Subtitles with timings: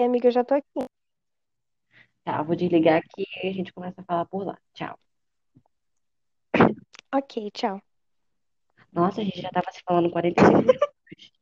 [0.00, 0.86] Oi, amiga, eu já tô aqui.
[2.24, 4.58] Tá, vou desligar aqui e a gente começa a falar por lá.
[4.72, 4.98] Tchau.
[7.12, 7.82] Ok, tchau.
[8.90, 11.32] Nossa, a gente já tava se falando 45 minutos.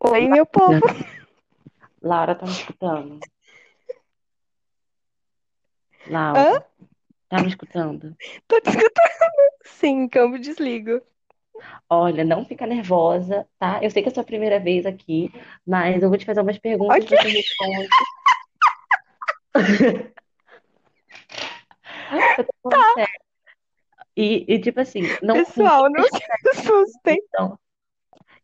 [0.00, 0.80] Oi, meu povo.
[2.02, 3.20] Laura, tá me escutando?
[6.10, 6.10] Hã?
[6.10, 6.66] Laura,
[7.28, 8.16] tá me escutando?
[8.48, 8.90] Tô te escutando.
[9.66, 11.00] Sim, câmbio desligo.
[11.88, 13.78] Olha, não fica nervosa, tá?
[13.82, 15.30] Eu sei que é a sua primeira vez aqui,
[15.66, 17.16] mas eu vou te fazer umas perguntas e Ok.
[17.16, 17.88] você responde.
[22.38, 23.20] Eu tô falando sério.
[24.16, 27.18] E, e, tipo assim, não, Pessoal, não se assustem.
[27.28, 27.58] então.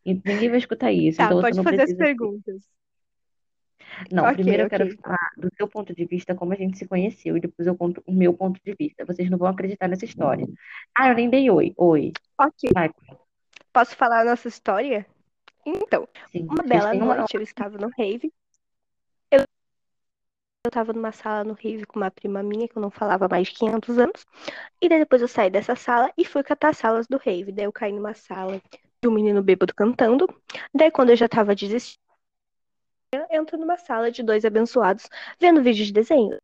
[0.05, 2.63] Ninguém vai escutar isso, Tá, então pode fazer as perguntas.
[4.11, 6.87] Não, Ok, primeiro eu quero falar do seu ponto de vista, como a gente se
[6.87, 9.05] conheceu, e depois eu conto o meu ponto de vista.
[9.05, 10.47] Vocês não vão acreditar nessa história.
[10.97, 11.75] Ah, eu nem dei oi.
[11.77, 12.13] Oi.
[12.39, 12.71] Ok.
[12.75, 12.91] Vai.
[13.73, 15.07] Posso falar a nossa história?
[15.65, 17.17] Então, Sim, uma bela têm uma.
[17.17, 18.33] noite eu estava no rave.
[19.31, 19.45] Eu,
[20.65, 23.29] eu tava numa sala no rave com uma prima minha que eu não falava há
[23.29, 24.27] mais de 500 anos.
[24.81, 27.53] E daí depois eu saí dessa sala e fui catar as salas do rave.
[27.53, 28.61] Daí eu caí numa sala
[29.03, 30.27] de um menino bêbado cantando.
[30.75, 32.02] Daí quando eu já tava desistindo,
[33.31, 36.39] entro numa sala de dois abençoados vendo vídeo de desenho.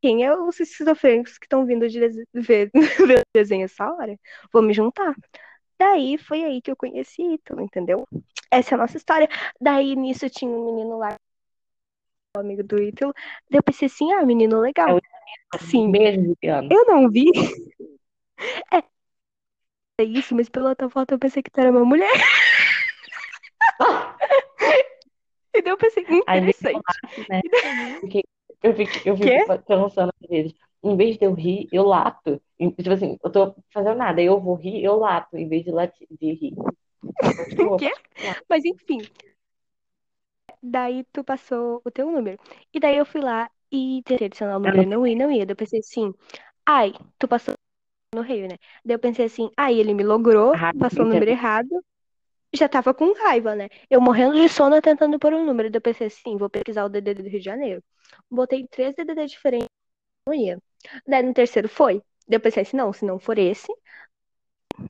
[0.00, 2.70] Quem é os esquizofrênicos que estão vindo de dese- ver,
[3.06, 4.18] ver desenho essa hora?
[4.52, 5.14] Vou me juntar.
[5.78, 8.06] Daí foi aí que eu conheci Ítalo, entendeu?
[8.50, 9.28] Essa é a nossa história.
[9.60, 11.16] Daí nisso tinha um menino lá,
[12.36, 13.12] o amigo do Ítalo.
[13.50, 14.96] Daí eu pensei assim, ah, menino É legal.
[15.54, 16.68] o Sim, Beijo, Juliano.
[16.72, 17.30] eu não vi.
[20.00, 22.10] É isso, mas pela tua foto eu pensei que tu era uma mulher.
[25.54, 26.84] E daí eu pensei, hum, Aí interessante.
[26.84, 27.42] lato, né?
[28.00, 28.22] Porque
[28.62, 32.40] eu fico, eu fico pensando às vezes, em vez de eu rir, eu lato.
[32.58, 35.70] Tipo assim, eu tô fazendo nada, aí eu vou rir, eu lato, em vez de,
[35.70, 36.54] lati, de rir.
[37.36, 37.90] Continua, Quê?
[38.48, 39.08] Mas enfim,
[40.62, 42.38] daí tu passou o teu número.
[42.72, 45.46] E daí eu fui lá e tentei adicionar o número não não ia, não ia.
[45.46, 46.12] Daí eu pensei assim,
[46.66, 47.54] ai, tu passou
[48.14, 48.58] no Rio, né?
[48.84, 51.32] Daí eu pensei assim, ai, ele me logrou, raiva, passou o número entendo.
[51.32, 51.68] errado.
[52.54, 53.68] Já tava com raiva, né?
[53.90, 55.70] Eu morrendo de sono tentando pôr o número.
[55.70, 57.82] Daí eu pensei assim, vou pesquisar o DDD do Rio de Janeiro.
[58.30, 59.68] Botei três DDD diferentes,
[60.26, 60.58] não ia.
[61.06, 62.02] Daí no terceiro foi.
[62.28, 63.72] Daí eu pensei assim, não, se não for esse,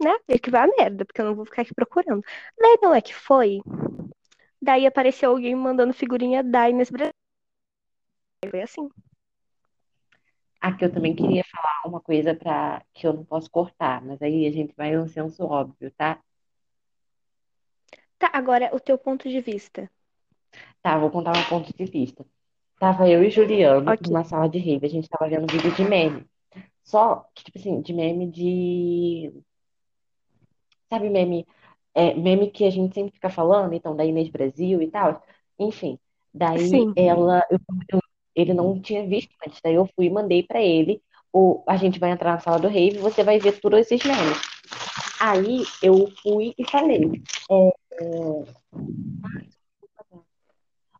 [0.00, 0.14] né?
[0.28, 2.22] Ele que vai a merda, porque eu não vou ficar aqui procurando.
[2.58, 3.60] Daí não é que foi.
[4.60, 7.12] Daí apareceu alguém mandando figurinha da Inês Brasil.
[8.50, 8.88] Foi assim.
[10.60, 14.46] Aqui eu também queria falar uma coisa para que eu não posso cortar, mas aí
[14.46, 16.22] a gente vai no senso óbvio, tá?
[18.22, 19.90] Tá, agora o teu ponto de vista.
[20.80, 22.24] Tá, vou contar um ponto de vista.
[22.78, 24.06] Tava eu e Juliano Ok.
[24.06, 26.24] numa sala de rave, a gente tava vendo vídeo de meme.
[26.84, 29.32] Só que, tipo assim, de meme de.
[30.88, 31.44] Sabe, meme?
[31.92, 35.20] É, meme que a gente sempre fica falando, então, da Inês Brasil e tal.
[35.58, 35.98] Enfim,
[36.32, 36.92] daí Sim.
[36.94, 37.44] ela.
[37.50, 37.58] eu-
[37.92, 38.00] eu-
[38.36, 41.02] ele não tinha visto antes, daí eu fui e mandei pra ele.
[41.32, 44.00] O, a gente vai entrar na sala do rave e você vai ver todos esses
[44.04, 44.38] memes.
[45.24, 47.22] Aí eu fui e falei.
[47.48, 48.44] é, é,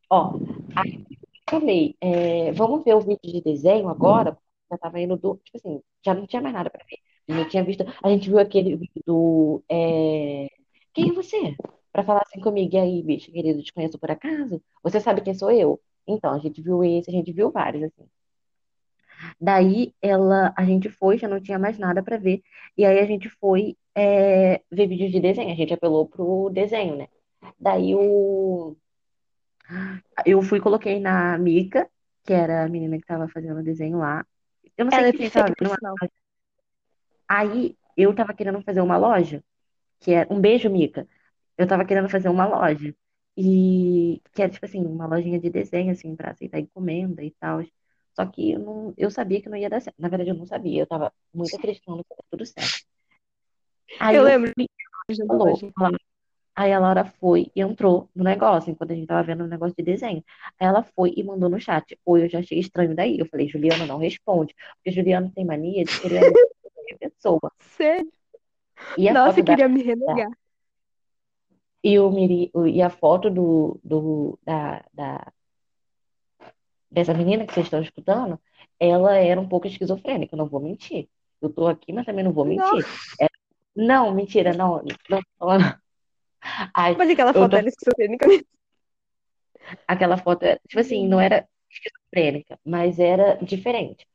[0.08, 0.34] ó,
[0.76, 1.18] aí eu
[1.50, 4.38] falei, é, vamos ver o vídeo de desenho agora?
[4.70, 5.40] Já tava indo do.
[5.44, 6.98] Tipo assim, já não tinha mais nada pra ver.
[7.34, 7.84] A gente tinha visto.
[8.00, 9.64] A gente viu aquele vídeo do.
[9.68, 10.48] é,
[10.94, 11.56] quem é você?
[11.92, 12.76] Pra falar assim comigo.
[12.76, 14.62] E aí, bicho, querido, te conheço por acaso?
[14.84, 15.80] Você sabe quem sou eu?
[16.06, 18.08] Então, a gente viu esse, a gente viu vários, assim.
[19.40, 22.42] Daí ela, a gente foi, já não tinha mais nada pra ver.
[22.76, 25.52] E aí a gente foi é, ver vídeos de desenho.
[25.52, 27.08] A gente apelou pro desenho, né?
[27.58, 28.76] Daí o,
[30.24, 31.88] eu fui coloquei na Mica,
[32.24, 34.24] que era a menina que tava fazendo o desenho lá.
[34.76, 35.76] Eu não sei Ela é perfeita, por vendo.
[35.76, 35.94] sinal.
[37.28, 39.42] Aí eu tava querendo fazer uma loja,
[40.00, 41.08] que é um beijo, Mica.
[41.56, 42.94] Eu tava querendo fazer uma loja.
[43.36, 47.62] E que era tipo assim, uma lojinha de desenho, assim, pra aceitar encomenda e tal.
[48.14, 49.96] Só que eu, não, eu sabia que não ia dar certo.
[49.98, 50.82] Na verdade, eu não sabia.
[50.82, 52.84] Eu tava muito acreditando que ia dar tudo certo.
[54.00, 54.52] Aí Eu eu lembro
[55.26, 55.58] falou.
[56.54, 59.74] Aí a Laura foi e entrou no negócio, enquanto a gente tava vendo o negócio
[59.74, 60.22] de desenho.
[60.60, 61.98] Aí ela foi e mandou no chat.
[62.04, 63.18] Oi, eu já achei estranho daí.
[63.18, 64.54] Eu falei, Juliana, não responde.
[64.76, 66.20] Porque Juliana tem mania de querer
[66.62, 67.52] qualquer pessoa.
[67.60, 68.12] Sério?
[68.98, 70.30] E a Nossa, foto da, queria me renegar.
[71.82, 75.32] e, o Miri, e a foto do, do, da, da,
[76.92, 78.38] dessa menina que vocês estão escutando,
[78.78, 81.08] ela era um pouco esquizofrênica, não vou mentir.
[81.40, 82.84] Eu tô aqui, mas também não vou mentir.
[83.20, 83.26] É-
[83.74, 84.82] não, mentira, não.
[85.08, 85.80] Não falando.
[86.74, 88.46] Ai, Mas aquela foto tô era esquizofrênica mesmo.
[89.86, 94.06] Aquela foto, era, tipo assim, não era esquizofrênica, mas era diferente.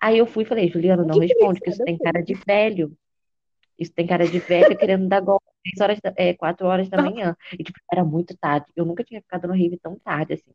[0.00, 2.96] Aí eu fui e falei, Juliana, não responde, porque isso tem cara de velho.
[3.78, 5.44] Isso tem cara de velha querendo dar golpe
[5.74, 7.36] às horas da, é, 4 horas da manhã.
[7.58, 8.66] E, tipo, era muito tarde.
[8.76, 10.52] Eu nunca tinha ficado no rave tão tarde, assim.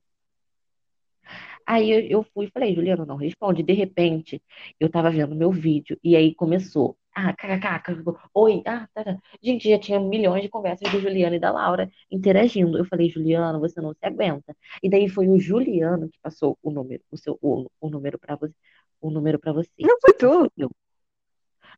[1.67, 3.63] Aí eu, eu fui e falei, Juliana, não responde.
[3.63, 4.41] De repente,
[4.79, 6.97] eu tava vendo meu vídeo e aí começou.
[7.15, 8.03] Ah, kkk,
[8.33, 9.17] oi, ah, tá, tá.
[9.43, 12.77] Gente, já tinha milhões de conversas do Juliano e da Laura interagindo.
[12.77, 14.55] Eu falei, Juliano, você não se aguenta.
[14.83, 18.35] E daí foi o Juliano que passou o número, o seu, o, o número para
[18.35, 18.53] você,
[19.01, 19.71] o número para você.
[19.81, 20.51] Não foi tu?
[20.57, 20.69] eu.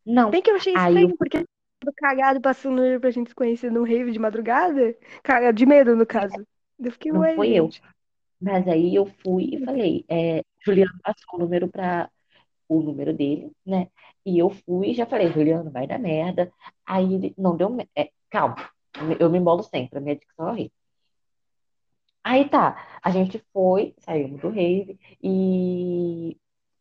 [0.06, 0.32] Não.
[0.32, 1.46] Bem que eu achei Aí estranho, eu- porque
[1.84, 4.96] do cagado passando o número pra gente se conhecer num rave de madrugada.
[5.24, 6.46] Cagado de medo, no caso.
[6.80, 7.76] Eu fiquei, não ué, foi eu.
[8.42, 12.10] Mas aí eu fui e falei, é, Juliano passou o número para
[12.70, 13.90] o número dele, né?
[14.26, 16.52] E eu fui e já falei, Juliano, vai dar merda.
[16.86, 17.76] Aí ele não deu.
[17.96, 18.56] é, calma,
[19.20, 20.72] eu me embolo sempre, a minha dicção é horrível.
[22.24, 26.38] Aí tá, a gente foi, saímos do rave e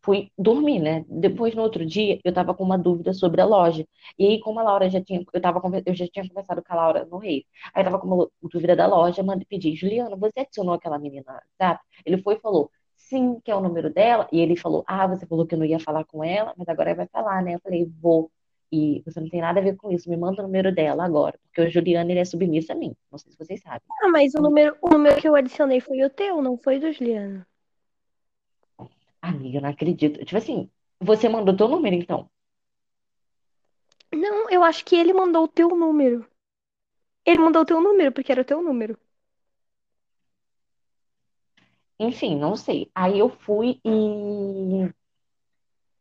[0.08, 1.04] fui dormir, né?
[1.06, 3.86] Depois, no outro dia, eu tava com uma dúvida sobre a loja.
[4.18, 6.76] E aí, como a Laura já tinha, eu tava, eu já tinha conversado com a
[6.76, 7.44] Laura no rave.
[7.74, 11.30] Aí eu tava com uma dúvida da loja, mandei pedir, Juliano, você adicionou aquela menina
[11.60, 11.84] WhatsApp?
[12.06, 14.26] Ele foi e falou, sim, que é o número dela.
[14.32, 16.94] E ele falou, ah, você falou que eu não ia falar com ela, mas agora
[16.94, 17.56] vai falar, né?
[17.56, 18.30] Eu falei, vou.
[18.72, 21.38] E você não tem nada a ver com isso, me manda o número dela agora,
[21.42, 22.94] porque o Juliano, ele é submisso a mim.
[23.12, 23.80] Não sei se vocês sabem.
[24.02, 26.90] Ah, mas o número, o número que eu adicionei foi o teu, não foi do
[26.92, 27.44] Juliano.
[29.22, 30.24] Amiga, eu não acredito.
[30.24, 30.70] Tipo assim,
[31.00, 32.28] você mandou teu número, então.
[34.12, 36.26] Não, eu acho que ele mandou o teu número.
[37.24, 38.98] Ele mandou o teu número, porque era o teu número.
[41.98, 42.90] Enfim, não sei.
[42.94, 44.88] Aí eu fui e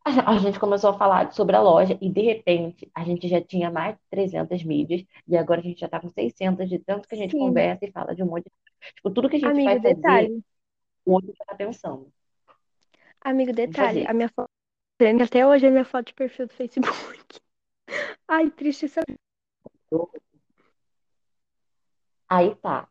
[0.06, 3.28] a gen- a gente começou a falar sobre a loja e de repente a gente
[3.28, 6.80] já tinha mais de 300 mídias e agora a gente já tá com 600 de
[6.80, 7.40] tanto que a gente Sim.
[7.40, 8.52] conversa e fala de um monte de...
[8.96, 10.44] Tipo, tudo que a gente Amigo, vai fazer, detalhe.
[11.06, 12.12] o outro tá pensando
[13.28, 14.08] Amigo, detalhe.
[14.08, 14.48] A minha foto.
[15.22, 17.42] Até hoje é minha foto de perfil do Facebook.
[18.26, 19.02] Ai, triste essa.
[22.30, 22.88] Aí tá.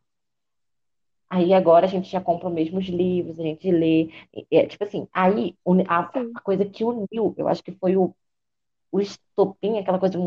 [1.31, 4.11] Aí agora a gente já compra os mesmos livros, a gente lê.
[4.51, 5.57] É, tipo assim, aí
[5.89, 6.01] a,
[6.35, 8.15] a coisa que uniu, eu acho que foi o,
[8.93, 10.19] o estopim, aquela coisa,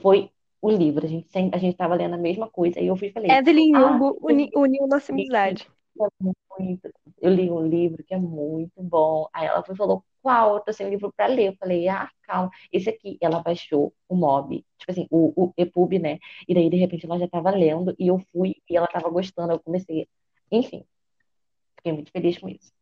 [0.00, 0.30] foi
[0.62, 1.04] o livro.
[1.04, 2.80] A gente a gente tava lendo a mesma coisa.
[2.80, 5.68] E eu fui e falei, Evelyn ah, Hugo uniu nossa amizade.
[6.00, 6.08] É
[6.58, 9.28] muito, eu li um livro que é muito bom.
[9.32, 10.56] Aí ela foi falou, qual?
[10.56, 11.48] Eu tô sem livro pra ler.
[11.48, 12.50] Eu falei, ah, calma.
[12.72, 16.18] Esse aqui, ela baixou o Mob, tipo assim, o, o EPUB, né?
[16.48, 19.52] E daí, de repente, ela já tava lendo e eu fui e ela tava gostando.
[19.52, 20.08] Eu comecei.
[20.50, 20.84] Enfim,
[21.76, 22.72] fiquei muito feliz com isso.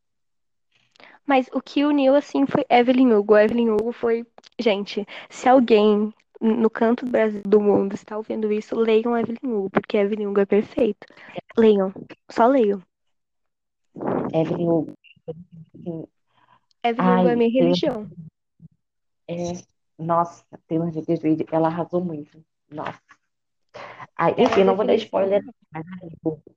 [1.26, 3.36] Mas o que uniu, assim, foi Evelyn Hugo.
[3.36, 4.26] Evelyn Hugo foi.
[4.58, 9.70] Gente, se alguém no canto do Brasil, do mundo está ouvindo isso, leiam Evelyn Hugo,
[9.70, 11.06] porque Evelyn Hugo é perfeito.
[11.56, 11.92] Leiam.
[12.30, 12.82] Só leiam.
[14.32, 14.94] Evelyn, Hugo,
[16.82, 18.10] Evelyn Hugo é minha religião.
[19.28, 19.34] é,
[19.98, 22.44] nossa, Taylor Jenkins Reid, ela arrasou muito.
[22.70, 23.00] Nossa.
[24.16, 25.42] Aí, é enfim, a não vou dar spoiler,
[25.72, 25.84] mas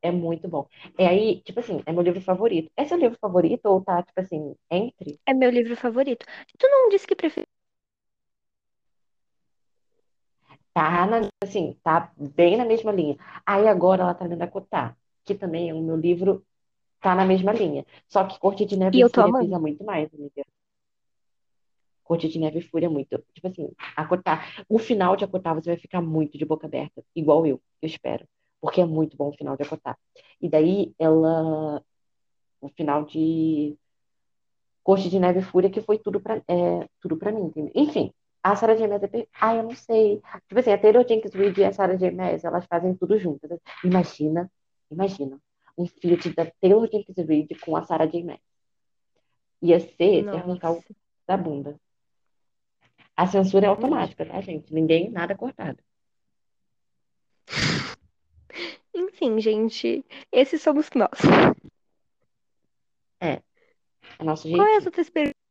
[0.02, 0.68] é muito bom.
[0.98, 2.72] É aí, tipo assim, é meu livro favorito.
[2.76, 5.20] É seu livro favorito ou tá, tipo assim, entre?
[5.26, 6.26] É meu livro favorito.
[6.58, 7.48] Tu não disse que prefere.
[10.74, 13.18] Tá, na, assim, tá bem na mesma linha.
[13.46, 16.46] Aí agora ela tá lendo Acotar, que também é o meu livro,
[17.06, 17.86] tá na mesma linha.
[18.07, 20.44] Só que Corte de Neve E e Fúria pisa muito mais, amiga.
[22.04, 23.24] Corte de Neve e Fúria é muito.
[23.31, 24.66] Tipo assim, Acotar.
[24.68, 28.28] O final de Acotar você vai ficar muito de boca aberta, igual eu, eu espero.
[28.60, 29.96] Porque é muito bom o final de Acotar.
[30.42, 31.84] E daí ela.
[32.60, 33.77] O final de
[34.84, 37.72] Corte de Neve e Fúria, que foi tudo pra, é, tudo pra mim, entendeu?
[37.75, 38.88] Enfim, a Sarah J.
[38.88, 39.27] Maas é per...
[39.39, 40.22] Ah, eu não sei.
[40.48, 42.10] Tipo assim, a Taylor Jenkins Reid e a Sarah J.
[42.12, 43.60] Maas, elas fazem tudo juntas.
[43.84, 44.50] Imagina,
[44.89, 45.39] imagina,
[45.77, 48.24] um feat da Taylor Jenkins Reid com a Sarah J.
[48.24, 48.39] Maas.
[49.62, 50.96] Ia ser de arrancar o Nossa.
[51.27, 51.79] da bunda.
[53.15, 54.74] A censura é automática, tá, gente?
[54.74, 55.82] Ninguém, nada cortado.
[58.94, 60.05] Enfim, gente.
[60.32, 61.10] Esses somos nós.
[63.20, 63.41] É,
[64.20, 64.86] é nosso Qual é jeitinho.
[64.86, 65.41] outras perguntas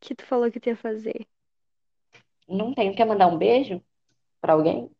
[0.00, 1.26] que tu falou que tu ia fazer?
[2.48, 2.94] Não tenho.
[2.94, 3.82] Quer mandar um beijo
[4.40, 4.90] pra alguém?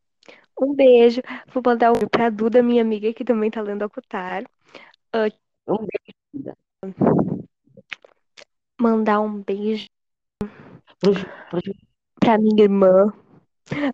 [0.60, 1.20] Um beijo.
[1.52, 4.44] Vou mandar um beijo pra Duda, minha amiga, que também tá lendo Akutar.
[5.12, 5.28] Ah,
[5.68, 6.56] Um beijo, Duda.
[8.80, 9.86] mandar um beijo
[12.20, 13.12] pra minha irmã.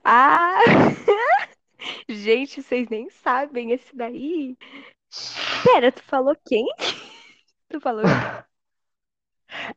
[0.04, 0.60] Ah!
[2.08, 4.56] Gente, vocês nem sabem esse daí.
[5.64, 6.66] Pera, tu falou quem?
[7.70, 8.04] Tu falou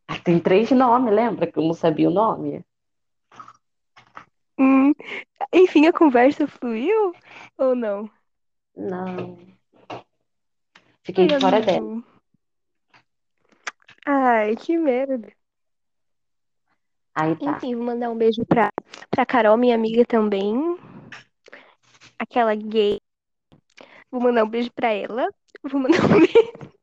[0.08, 2.64] Ah, tem três nomes, lembra que eu não sabia o nome?
[4.64, 4.94] Hum,
[5.54, 7.14] enfim, a conversa fluiu
[7.58, 8.10] ou não?
[8.76, 9.38] Não.
[11.04, 11.80] Fiquei Ai, fora dela.
[11.80, 12.06] amigo.
[14.06, 15.32] Ai, que merda.
[17.16, 17.58] Aí tá.
[17.58, 18.72] Enfim, vou mandar um beijo pra,
[19.12, 20.56] Pra Carol, minha amiga também.
[22.18, 23.00] Aquela gay.
[24.10, 25.30] Vou mandar um beijo pra ela.
[25.64, 26.74] Vou mandar um beijo.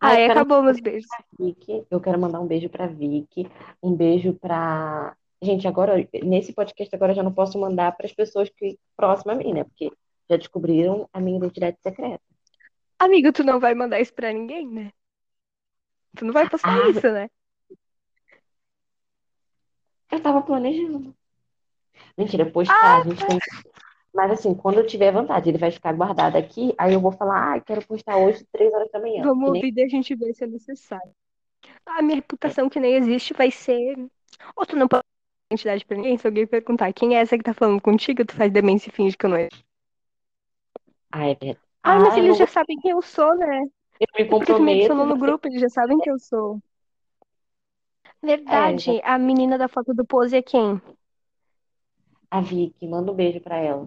[0.00, 1.08] Ai, Aí acabou meus beijos.
[1.38, 3.50] Vicky, eu quero mandar um beijo pra Vicky,
[3.82, 5.16] um beijo pra.
[5.42, 9.36] Gente, agora, nesse podcast, agora eu já não posso mandar para as pessoas que próximas
[9.36, 9.64] a mim, né?
[9.64, 9.90] Porque
[10.30, 12.22] já descobriram a minha identidade secreta.
[12.96, 14.92] Amigo, tu não vai mandar isso pra ninguém, né?
[16.16, 17.28] Tu não vai postar Ah, isso, né?
[20.12, 21.12] eu tava planejando.
[22.16, 23.38] Mentira, postar, a gente tem.
[24.14, 27.54] Mas assim, quando eu tiver vontade, ele vai ficar guardado aqui, aí eu vou falar,
[27.56, 29.24] ah, quero postar hoje, três horas da manhã.
[29.24, 31.10] Vamos nem- ouvir e a gente vê se é necessário.
[31.86, 33.96] A minha reputação que nem existe vai ser.
[34.54, 35.02] Ou tu não pode
[35.52, 36.18] identidade pra ninguém?
[36.18, 39.16] Se alguém perguntar quem é essa que tá falando contigo, tu faz demência e finge
[39.16, 39.48] que eu não é.
[41.12, 41.60] Ah, é verdade.
[41.82, 43.62] Ah, mas Ah, eles não já sabem quem eu sou, né?
[44.00, 44.72] eu me Porque tu me comprometo.
[44.72, 46.60] adicionou no grupo, eles já sabem quem eu sou.
[48.22, 50.80] Verdade, a menina da foto do pose é quem?
[52.30, 53.86] A Vicky, manda um beijo pra ela.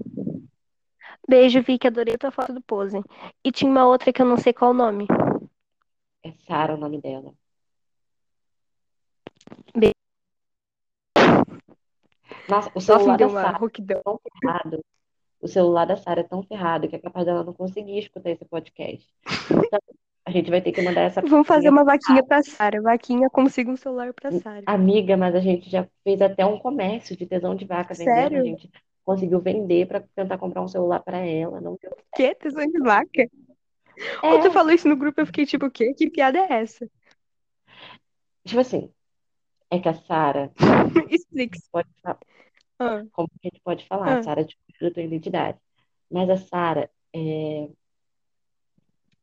[1.28, 3.00] Beijo, Vicky, adorei tua foto do pose.
[3.44, 5.08] E tinha uma outra que eu não sei qual o nome.
[6.24, 7.34] É Sara o nome dela.
[9.76, 10.05] Beijo.
[12.48, 14.86] Nossa, o Nossa, celular deu da Sara é tão ferrado.
[15.42, 18.46] O celular da Sara é tão ferrado que é capaz dela não conseguir escutar esse
[18.46, 19.08] podcast.
[19.52, 19.80] Então,
[20.26, 22.82] a gente vai ter que mandar essa Vamos fazer uma vaquinha pra Sara.
[22.82, 24.64] Vaquinha, consiga um celular pra Sara.
[24.66, 28.16] Amiga, mas a gente já fez até um comércio de tesão de vaca vendendo.
[28.16, 28.42] Sério?
[28.42, 28.72] A gente
[29.04, 31.62] conseguiu vender pra tentar comprar um celular pra ela.
[31.62, 31.96] Não deu.
[32.16, 32.34] Que?
[32.36, 33.22] Tesão de vaca?
[33.22, 33.30] É,
[34.20, 35.94] Quando tu falou isso no grupo, eu fiquei tipo, o quê?
[35.94, 36.90] Que piada é essa?
[38.44, 38.92] tipo assim,
[39.72, 40.52] é que a Sara
[41.10, 41.58] Explique.
[41.72, 42.20] pode falar.
[42.80, 44.18] Ah, Como que a gente pode falar?
[44.20, 44.24] Ah.
[44.24, 45.58] Sara descobriu a tua identidade.
[46.12, 47.70] Mas a Sara, é,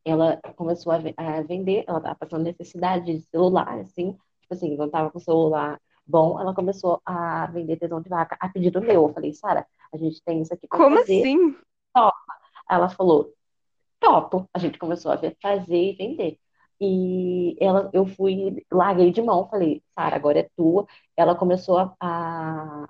[0.04, 4.86] ela começou a, a vender, ela estava passando necessidade de celular, assim, tipo assim, não
[4.86, 9.06] estava com celular bom, ela começou a vender tesão de vaca a pedido meu.
[9.06, 11.20] Eu falei, Sara, a gente tem isso aqui para como fazer.
[11.20, 11.56] assim?
[12.68, 13.32] Ela falou,
[14.00, 14.48] topo.
[14.52, 16.38] A gente começou a fazer e vender.
[16.80, 20.86] E ela, eu fui, larguei de mão, falei, Sara, agora é tua.
[21.16, 22.88] Ela começou a, a-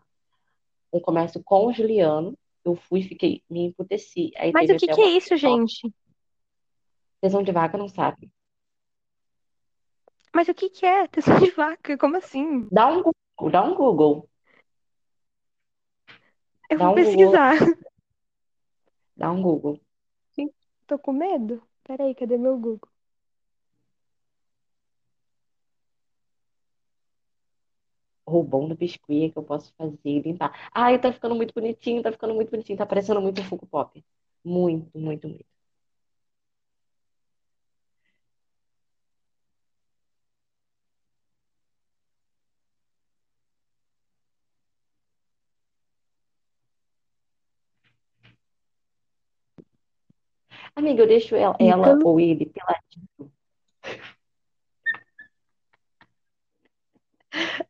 [0.93, 2.37] um comércio com o Juliano.
[2.65, 4.31] Eu fui, fiquei, me emputeci.
[4.37, 5.93] Aí Mas o que que é isso, gente?
[7.21, 8.31] tesão de vaca, não sabe?
[10.35, 11.97] Mas o que que é tesão de vaca?
[11.99, 12.69] Como assim?
[12.71, 14.29] Dá um Google, dá um Google,
[16.71, 17.05] Eu Dá vou um Google.
[17.05, 17.55] pesquisar.
[19.17, 19.81] dá um Google.
[20.87, 21.63] Tô com medo.
[21.85, 22.92] Peraí, cadê meu Google?
[28.33, 30.71] Roubão do biscuit que eu posso fazer e limpar.
[30.75, 34.03] Ai, tá ficando muito bonitinho, tá ficando muito bonitinho, tá parecendo muito um Funko Pop.
[34.45, 35.47] Muito, muito, muito.
[50.75, 52.09] Amiga, eu deixo ela, ela Ítalo.
[52.09, 53.33] ou ele peladinho.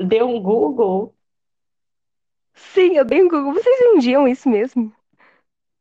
[0.00, 1.14] Deu um Google.
[2.54, 3.52] Sim, eu dei um Google.
[3.52, 4.92] Vocês vendiam isso mesmo?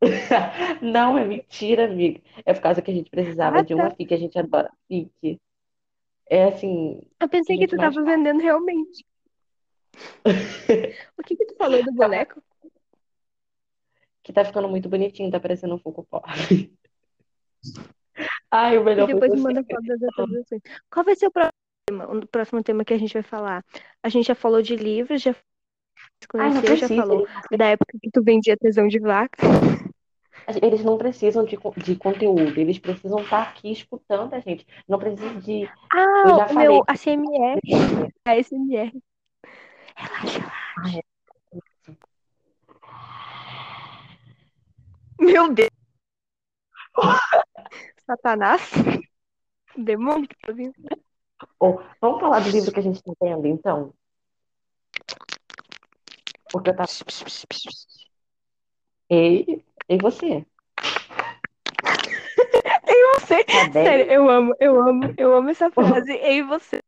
[0.82, 2.22] Não, é mentira, amiga.
[2.46, 3.96] É por causa que a gente precisava Ah, de uma tá.
[3.96, 5.40] FIC, a gente adora FIC.
[6.30, 9.06] É assim, Eu pensei que gente tu mais tava vendendo realmente.
[11.18, 12.42] O que que tu falou do boneco?
[14.24, 16.26] que tá ficando muito bonitinho, tá parecendo um Funko Pop.
[18.52, 19.44] Ai, o E melhor foi depois me você.
[19.44, 20.62] manda foto das atualizações.
[20.90, 22.06] Qual vai ser o próximo tema?
[22.06, 23.64] O próximo tema que a gente vai falar?
[24.02, 25.40] A gente já falou de livros, já se
[26.36, 29.38] Ai, conheceu, já falou da época que tu vendia tesão de vaca.
[30.62, 34.66] Eles não precisam de, de conteúdo, eles precisam estar aqui escutando a gente.
[34.88, 35.64] Não precisa de.
[35.64, 36.68] Eu Ah, já o falei.
[36.68, 37.62] meu ASMR.
[38.26, 38.92] ASMR.
[39.96, 41.04] Relaxa, relaxa.
[45.20, 45.70] Meu Deus.
[48.06, 48.62] Satanás.
[49.78, 50.74] Demônio que tá vindo.
[51.60, 53.94] Ou, vamos falar do livro que a gente está lendo, então?
[56.52, 56.90] Porque eu tava.
[59.10, 60.46] Ei, e você?
[62.86, 63.44] E você?
[63.44, 63.72] Tá?
[63.72, 66.14] Sério, eu amo, eu amo, eu amo essa frase.
[66.14, 66.80] E você?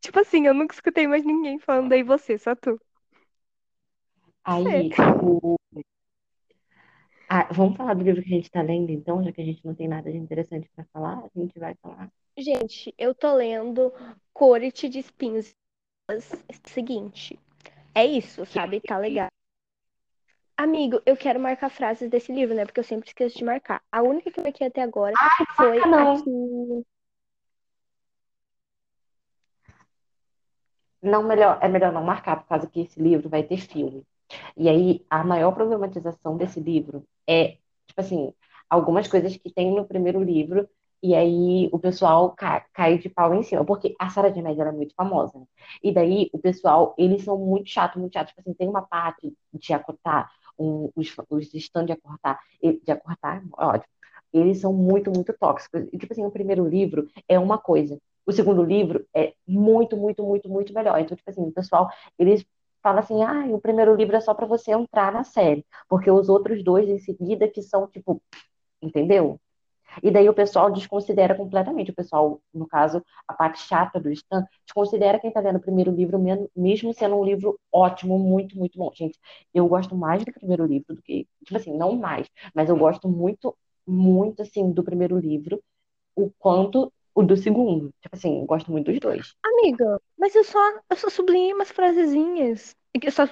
[0.00, 2.80] Tipo assim, eu nunca escutei mais ninguém falando aí você, só tu.
[4.44, 4.90] Aí,
[5.22, 5.56] o.
[7.32, 9.64] Ah, vamos falar do livro que a gente está lendo, então, já que a gente
[9.64, 12.10] não tem nada de interessante para falar, a gente vai falar.
[12.36, 13.92] Gente, eu tô lendo
[14.32, 15.54] Corte de Espinhos.
[16.64, 17.38] Seguinte,
[17.94, 18.80] é isso, sabe?
[18.80, 19.28] Tá legal.
[20.56, 22.64] Amigo, eu quero marcar frases desse livro, né?
[22.64, 23.80] Porque eu sempre esqueço de marcar.
[23.92, 25.14] A única que eu marquei até agora
[25.56, 26.14] foi não.
[26.14, 26.84] a que.
[31.00, 34.04] não melhor, é melhor não marcar, por causa que esse livro vai ter filme.
[34.56, 37.52] E aí, a maior problematização desse livro é,
[37.86, 38.32] tipo assim,
[38.68, 40.68] algumas coisas que tem no primeiro livro,
[41.02, 44.62] e aí o pessoal cai, cai de pau em cima, porque a Sarah de Média
[44.64, 45.46] é muito famosa, né?
[45.82, 48.30] E daí o pessoal, eles são muito chatos, muito chatos.
[48.34, 53.42] Tipo assim, tem uma parte de acortar, um, os, os stands de acortar, de acortar,
[53.56, 53.88] ótimo.
[54.32, 55.82] Eles são muito, muito tóxicos.
[55.92, 57.98] E, tipo assim, o primeiro livro é uma coisa.
[58.26, 61.00] O segundo livro é muito, muito, muito, muito melhor.
[61.00, 62.44] Então, tipo assim, o pessoal, eles
[62.82, 66.28] fala assim, ah, o primeiro livro é só para você entrar na série, porque os
[66.28, 68.22] outros dois em seguida que são tipo,
[68.82, 69.40] entendeu?
[70.02, 74.46] E daí o pessoal desconsidera completamente, o pessoal, no caso, a parte chata do Stan,
[74.64, 76.18] desconsidera quem tá lendo o primeiro livro,
[76.56, 78.90] mesmo sendo um livro ótimo, muito, muito bom.
[78.94, 79.18] Gente,
[79.52, 83.08] eu gosto mais do primeiro livro do que, tipo assim, não mais, mas eu gosto
[83.08, 83.56] muito,
[83.86, 85.60] muito, assim, do primeiro livro,
[86.16, 87.92] o quanto o do segundo.
[88.00, 89.34] Tipo assim, gosto muito dos dois.
[89.44, 92.76] Amiga, mas eu só, eu só sublinhei umas frasezinhas.
[92.94, 93.28] Eu só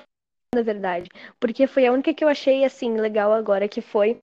[0.55, 1.11] na verdade.
[1.39, 4.21] Porque foi a única que eu achei, assim, legal agora, que foi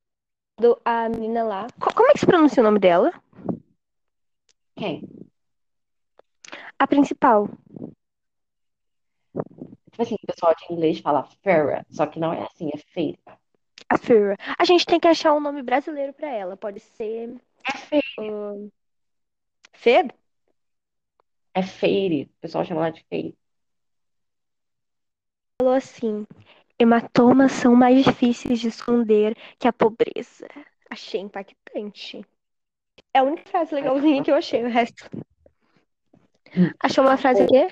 [0.59, 1.67] do, a menina lá.
[1.79, 3.13] Como é que se pronuncia o nome dela?
[4.75, 5.07] Quem?
[6.77, 7.50] A principal.
[9.91, 13.17] Tipo assim, o pessoal de inglês fala Farrah, só que não é assim, é feira.
[13.89, 14.35] A Farrah.
[14.57, 16.57] A gente tem que achar um nome brasileiro pra ela.
[16.57, 17.35] Pode ser.
[17.63, 18.05] É feira.
[18.19, 18.71] Uh...
[19.75, 20.13] Fer?
[21.53, 22.24] É feire.
[22.38, 23.38] O pessoal chama ela de feire.
[25.62, 26.25] Falou assim:
[26.79, 30.48] hematomas são mais difíceis de esconder que a pobreza.
[30.89, 32.25] Achei impactante.
[33.13, 35.10] É a única frase legalzinha que eu achei, o resto.
[36.79, 37.67] Achou uma frase o quê?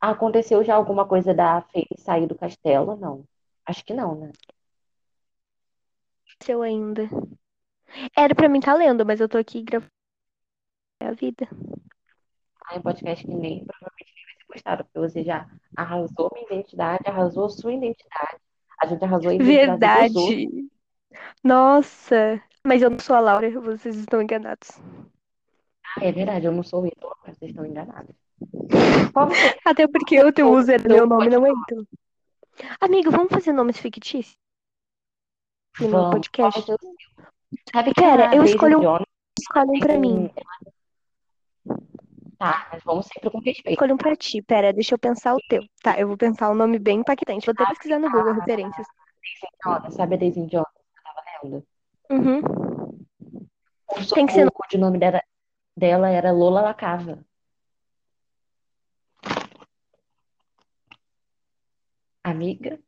[0.00, 2.96] Aconteceu já alguma coisa da Feire sair do castelo?
[2.96, 3.24] Não.
[3.66, 4.32] Acho que não, né?
[6.26, 7.08] Aconteceu ainda.
[8.16, 9.99] Era pra mim estar tá lendo, mas eu tô aqui gravando
[11.08, 11.48] a vida.
[12.66, 16.46] Ah, um podcast que nem provavelmente nem vai ser gostado, porque você já arrasou minha
[16.46, 18.36] identidade, arrasou sua identidade.
[18.80, 20.70] A gente arrasou a identidade Verdade.
[21.42, 24.70] Nossa, mas eu não sou a Laura, vocês estão enganados.
[25.96, 28.14] Ah, é verdade, eu não sou o Ítalo, mas vocês estão enganados.
[29.64, 31.86] Até porque o teu user, meu nome não é Ítalo.
[32.80, 34.36] Amigo, vamos fazer nomes fictícios?
[35.80, 36.64] No podcast?
[37.72, 39.04] Sabe que Pera, eu escolho um.
[39.38, 40.30] Escolhem pra mim.
[42.40, 43.68] Tá, mas vamos sempre com respeito.
[43.70, 44.40] Escolha um pra ti.
[44.40, 45.62] Pera, deixa eu pensar o teu.
[45.82, 47.44] Tá, eu vou pensar um nome bem impactante.
[47.44, 48.86] Vou até pesquisar no Google referências.
[49.90, 51.66] sabe a Daisy Jones que eu tava lendo?
[52.10, 52.38] Uhum.
[53.88, 54.46] O, Tem que ser...
[54.48, 55.22] o nome dela,
[55.76, 57.22] dela era Lola Lacava.
[62.24, 62.80] Amiga?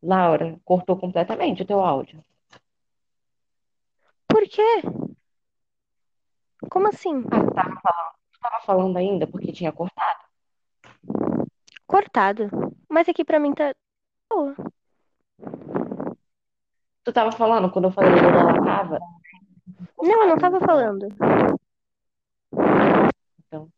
[0.00, 2.24] Laura, cortou completamente o teu áudio.
[4.28, 4.82] Por quê?
[6.70, 7.22] Como assim?
[7.30, 10.20] Ah, tu tava falando, tu tava falando ainda porque tinha cortado?
[11.86, 12.50] Cortado.
[12.88, 13.72] Mas aqui pra mim tá
[14.30, 14.54] boa.
[17.04, 18.98] Tu tava falando quando eu falei do da lacava?
[20.00, 21.06] Não, eu não tava falando.
[23.46, 23.70] Então.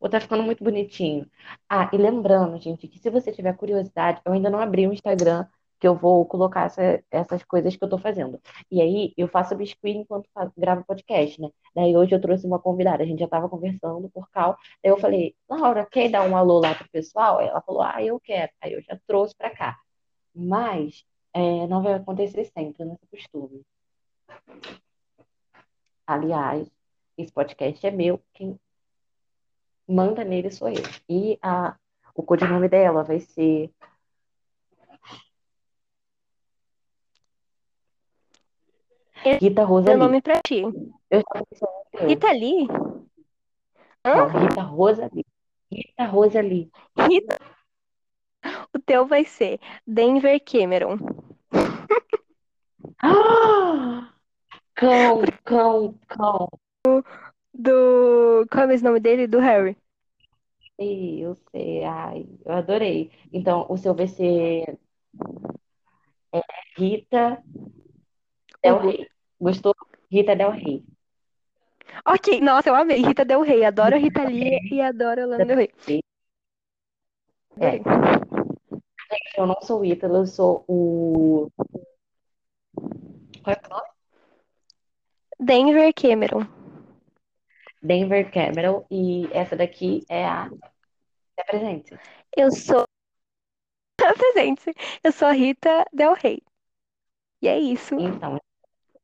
[0.00, 1.26] Ou tá ficando muito bonitinho.
[1.68, 5.46] Ah, e lembrando, gente, que se você tiver curiosidade, eu ainda não abri o Instagram
[5.78, 8.40] que eu vou colocar essa, essas coisas que eu tô fazendo.
[8.70, 11.50] E aí eu faço biscuit enquanto faço, gravo podcast, né?
[11.74, 14.56] Daí hoje eu trouxe uma convidada, a gente já tava conversando por cal.
[14.82, 17.40] Daí eu falei, Laura, quer dar um alô lá pro pessoal?
[17.40, 18.52] Ela falou, ah, eu quero.
[18.60, 19.78] Aí eu já trouxe pra cá.
[20.34, 23.62] Mas é, não vai acontecer sempre nesse costume.
[26.06, 26.68] Aliás,
[27.16, 28.58] esse podcast é meu, quem
[29.88, 30.82] manda nele sou eu.
[31.08, 31.76] E a,
[32.14, 33.72] o codinome dela vai ser.
[39.40, 40.62] Rita Rosa Meu nome pra ti.
[41.10, 41.22] Eu
[42.06, 42.68] Rita Lee?
[44.04, 45.26] Não, Rita Rosa Lee.
[45.72, 46.70] Rita Rosa Lee.
[46.96, 47.38] Rita...
[48.72, 50.98] O teu vai ser Denver Cameron.
[53.00, 54.12] Ah!
[54.74, 56.48] Cão, cão, cão
[57.58, 58.46] do.
[58.50, 59.26] Qual é o nome dele?
[59.26, 59.76] Do Harry.
[60.78, 63.10] Eu sei, ai, eu adorei.
[63.32, 64.78] Então, o seu vai ser
[66.32, 66.40] é,
[66.76, 67.42] Rita
[68.62, 69.08] Del Rey.
[69.40, 69.74] Gostou?
[70.10, 70.84] Rita Del Rey.
[72.06, 73.02] Ok, nossa, eu amei.
[73.02, 73.64] Rita Del Rey.
[73.64, 76.00] Adoro a Rita Lee e adoro a Lana Del Rey.
[77.60, 77.80] É.
[79.36, 81.50] Eu não sou o Ítalo, eu sou o.
[83.42, 83.88] Qual é o nome?
[85.40, 86.57] Denver Cameron.
[87.82, 90.48] Denver Cameron e essa daqui é a.
[90.48, 91.98] Se apresente.
[92.36, 92.84] Eu sou.
[94.00, 94.72] Apresente.
[95.02, 96.42] Eu sou a Rita Del Rey.
[97.42, 97.94] E é isso.
[97.98, 98.38] Então,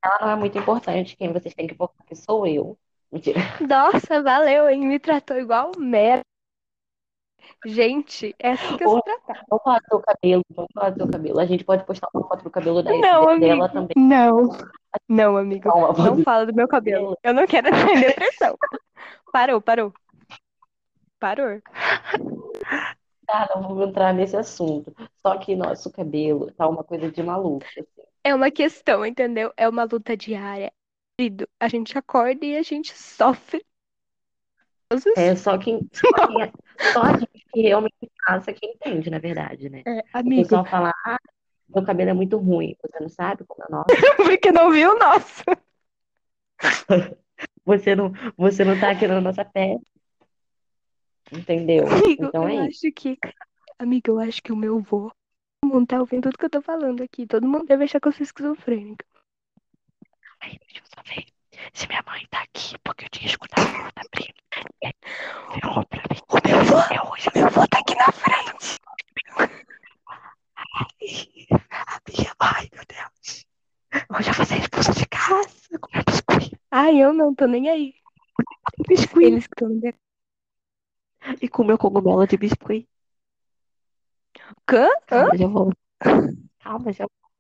[0.05, 1.17] ela não é muito importante.
[1.17, 2.79] Quem vocês têm que focar aqui sou eu.
[3.11, 3.41] Mentira.
[3.69, 4.87] Nossa, valeu, hein?
[4.87, 6.23] Me tratou igual merda.
[7.67, 9.41] Gente, é assim que eu Ô, sou tratada.
[9.49, 11.41] Vamos falar do seu cabelo, vamos falar do seu cabelo.
[11.41, 13.73] A gente pode postar uma foto do cabelo da, Não, dela amigo.
[13.73, 13.95] também.
[13.97, 14.51] Não.
[15.09, 15.69] Não, amigo.
[15.69, 17.17] Não, foto Não fala do meu cabelo.
[17.23, 18.57] Eu não quero entrar em depressão.
[19.33, 19.93] Parou, parou.
[21.19, 21.61] Parou.
[23.27, 24.95] Tá, não vamos entrar nesse assunto.
[25.17, 27.65] Só que nosso cabelo tá uma coisa de maluco.
[27.67, 27.85] assim.
[28.23, 29.53] É uma questão, entendeu?
[29.57, 30.73] É uma luta diária.
[31.61, 33.65] A gente acorda e a gente sofre.
[35.17, 36.53] É só quem, só quem
[36.93, 39.83] só a gente que realmente passa que entende, na verdade, né?
[39.87, 41.19] É, O amigo, pessoal fala, ah,
[41.75, 42.77] meu cabelo é muito ruim.
[42.83, 43.87] Você não sabe como é o nosso.
[44.17, 44.99] porque não viu?
[44.99, 45.45] Nossa.
[47.67, 49.81] Você não, você não tá aqui na nossa pele.
[51.33, 51.87] Entendeu?
[51.89, 52.87] Amigo, Então eu é isso.
[52.87, 53.19] acho que.
[53.79, 55.11] Amigo, eu acho que o meu vô.
[55.63, 57.27] Todo mundo tá ouvindo tudo que eu tô falando aqui.
[57.27, 59.05] Todo mundo deve achar que eu sou esquizofrênica.
[60.41, 61.25] Aí, deixa eu só ver
[61.73, 64.35] se minha mãe tá aqui, porque eu tinha escutado ela tá abrindo.
[64.85, 64.93] Aí,
[65.55, 66.21] ferrou pra mim.
[66.29, 68.79] O meu vô, É hoje, o meu vô tá aqui na frente.
[70.75, 73.47] A mãe, meu Deus.
[74.19, 76.59] Hoje eu vou ser expulsa de casa com meu biscoito.
[76.71, 77.95] Ai, eu não tô nem aí.
[78.89, 79.21] Biscoito.
[79.29, 79.95] Eles que estão.
[81.41, 82.89] E com meu cogumelo de biscoito.
[84.71, 84.89] Hã?
[85.07, 85.73] Calma, já vou.
[86.59, 87.31] Calma, já vou.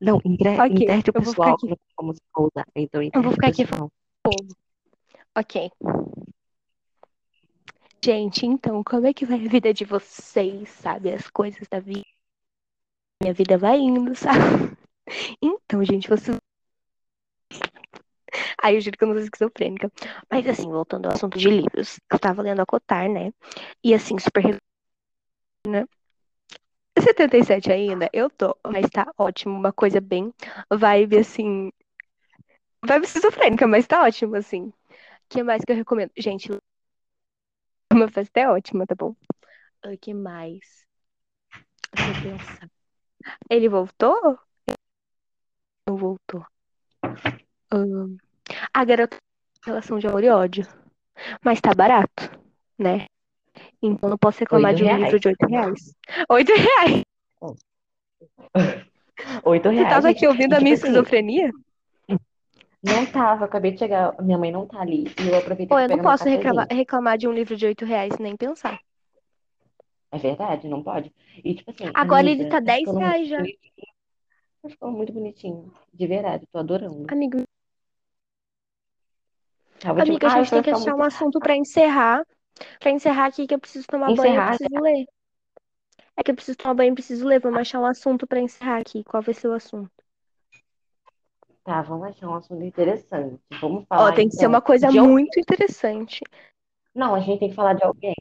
[0.00, 1.82] Não, entre, Ok, interte o eu vou pessoal ficar que aqui.
[2.02, 2.14] não
[2.46, 2.66] usar.
[2.74, 3.92] Então, Eu vou ficar aqui pessoal.
[5.36, 5.70] Ok.
[8.02, 11.12] Gente, então, como é que vai a vida de vocês, sabe?
[11.12, 12.04] As coisas da vida.
[13.22, 14.38] Minha vida vai indo, sabe?
[15.42, 16.38] Então, gente, vocês.
[18.62, 19.90] Ai, eu juro que eu não sou esquizofrênica.
[20.30, 21.98] Mas, assim, voltando ao assunto de livros.
[22.10, 23.32] Eu tava lendo a Cotar, né?
[23.82, 24.56] E, assim, super.
[25.66, 25.84] Né?
[26.98, 28.08] 77 ainda?
[28.12, 28.56] Eu tô.
[28.64, 29.56] Mas tá ótimo.
[29.56, 30.32] Uma coisa bem
[30.72, 31.72] vibe, assim.
[32.84, 34.66] Vibe esquizofrênica, mas tá ótimo, assim.
[34.66, 34.74] O
[35.28, 36.12] que mais que eu recomendo?
[36.16, 36.50] Gente,
[37.92, 39.14] uma festa é ótima, tá bom?
[39.84, 40.86] O que mais?
[41.94, 42.79] Deixa eu pensar.
[43.48, 44.38] Ele voltou?
[45.86, 46.44] Não voltou.
[48.72, 49.20] A garota tem
[49.66, 50.66] relação de amor e ódio.
[51.44, 52.30] Mas tá barato,
[52.78, 53.06] né?
[53.82, 55.02] Então não posso reclamar Oito de um reais.
[55.04, 55.94] livro de 8 reais.
[56.28, 57.02] 8 reais.
[59.44, 60.16] Oito Você reais, tava gente.
[60.16, 61.50] aqui ouvindo E, a minha tipo esquizofrenia?
[62.82, 65.04] não tava, acabei de chegar, minha mãe não tá ali.
[65.20, 68.18] E eu aproveitei Pô, eu não posso reclamar, reclamar de um livro de 8 reais
[68.18, 68.80] nem pensar.
[70.12, 71.12] É verdade, não pode?
[71.44, 73.42] E tipo assim, Agora ele amiga, tá tá 10 ficando muito reais já.
[74.62, 75.72] Tá ficando muito bonitinho.
[75.94, 77.06] De verdade, tô adorando.
[77.12, 77.38] Amigo,
[79.78, 81.14] tipo, amiga, a ah, gente tem que achar um muito.
[81.14, 82.24] assunto pra encerrar.
[82.78, 85.06] Pra encerrar aqui que eu preciso tomar banho, eu Encerrar, preciso ler.
[86.16, 87.40] É que eu preciso tomar banho, eu preciso ler.
[87.40, 89.02] Vamos achar um assunto pra encerrar aqui.
[89.04, 89.90] Qual vai ser o assunto?
[91.64, 93.40] tá, vamos achar um assunto interessante.
[93.60, 95.14] Vamos Ó, falar tem que ser então uma coisa de alguém.
[95.14, 96.20] muito interessante.
[96.94, 98.14] Não, a gente tem que falar de alguém.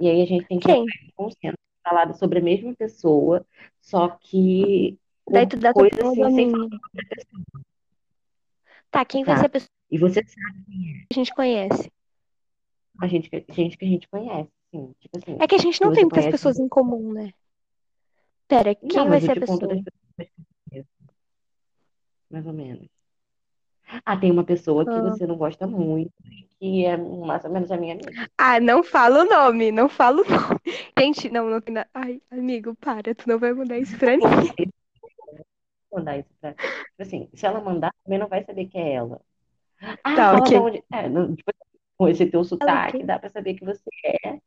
[0.00, 0.84] E aí a gente tem que Quem?
[1.14, 3.46] consenso, falar sobre a mesma pessoa,
[3.80, 4.98] só que
[5.30, 6.80] Daí tu dá coisa assim, da sem falar minha.
[6.80, 7.42] sobre a pessoa.
[8.90, 9.46] Tá, quem vai ser Tá.
[9.46, 11.90] a pessoa E você sabe que a gente conhece?
[13.00, 14.94] a gente, que- gente que a gente conhece, sim.
[15.00, 16.30] Tipo assim, É que a gente não tem muitas conhece.
[16.32, 17.32] pessoas em comum, né?
[18.48, 19.82] Pera, quem Não, vai ser a pessoa?
[22.30, 22.88] mais ou menos.
[24.04, 25.02] Ah, tem uma pessoa que Ah.
[25.02, 26.10] você não gosta muito,
[26.58, 28.10] que é mais ou menos a minha amiga.
[28.38, 30.60] Ah, não fala o nome, não fala o nome.
[30.98, 31.88] Gente, não, não tem nada.
[31.94, 34.16] Ai, amigo, para, tu não vai mandar isso pra.
[35.90, 36.52] Vou mandar isso pra.
[36.54, 39.20] Tipo assim, se ela mandar, também não vai saber que é ela.
[40.02, 40.82] Ah, Tá, onde.
[40.92, 41.52] É, não, tipo,
[41.96, 43.04] com esse teu o sotaque, quê?
[43.04, 43.82] dá pra saber que você
[44.24, 44.38] é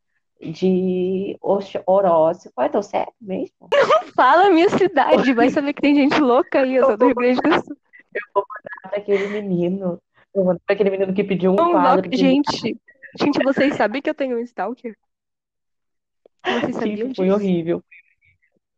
[0.52, 1.38] de
[1.86, 2.52] Orosi.
[2.54, 3.70] Qual é teu CEP mesmo?
[4.16, 7.16] Fala a minha cidade, vai saber que tem gente louca aí, eu sou do Rio
[7.16, 7.78] Grande do Sul.
[8.34, 8.52] Pra
[8.98, 10.02] aquele menino.
[10.34, 12.78] Eu pra aquele menino que pediu um Não, quadro não, de gente,
[13.20, 14.96] gente, vocês sabem que eu tenho um stalker?
[16.44, 17.34] Vocês sabiam foi disso?
[17.34, 17.84] horrível.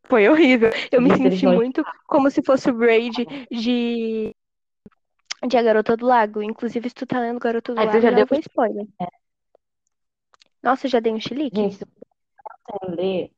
[0.04, 0.72] Foi horrível.
[0.92, 4.36] Eu me senti muito como se fosse o Braid de,
[5.48, 6.42] de A Garota do Lago.
[6.42, 8.26] Inclusive, se tu tá lendo Garota do Aí Lago, já deu.
[8.26, 8.88] foi spoiler.
[10.64, 11.56] Nossa, eu já dei um chilique?
[11.56, 13.32] Gente, se você não ler,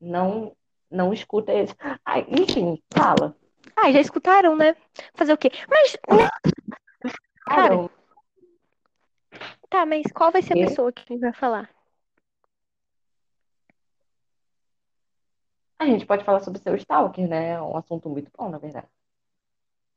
[0.00, 0.56] não,
[0.90, 1.74] não escuta esse.
[2.04, 3.34] Ai, enfim, fala.
[3.80, 4.74] Ah, já escutaram, né?
[5.14, 5.50] Fazer o quê?
[5.68, 6.28] Mas, né,
[7.44, 7.88] cara,
[9.70, 10.64] tá, mas qual vai ser a Quê?
[10.66, 11.70] pessoa que a gente vai falar?
[15.80, 17.50] A gente pode falar sobre seu stalker, né?
[17.50, 18.88] É um assunto muito bom, na verdade.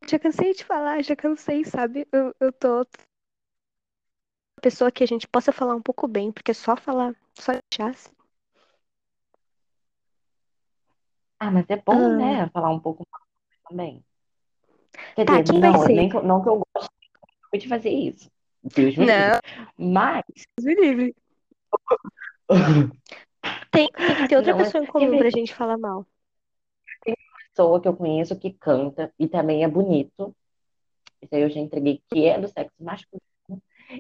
[0.07, 2.07] Já cansei de falar, já cansei, sabe?
[2.11, 2.85] Eu, eu tô
[4.61, 8.11] pessoa que a gente possa falar um pouco bem, porque só falar, só assim.
[11.39, 12.47] Ah, mas é bom, Ah, né?
[12.51, 13.05] Falar um pouco.
[13.71, 14.03] Também.
[15.15, 15.93] Quer Tá, dizer, quem vai não, ser?
[15.93, 16.91] nem não que eu goste
[17.53, 18.29] de fazer isso.
[18.63, 19.21] Deus me livre.
[19.21, 19.39] Não,
[19.77, 20.23] Mas,
[20.59, 21.15] Deus me livre.
[23.71, 26.05] Tem, tem que ter outra não, pessoa em quer comum pra gente falar mal.
[27.49, 30.35] pessoa que eu conheço que canta e também é bonito.
[31.21, 33.21] Isso aí eu já entreguei, que é do sexo masculino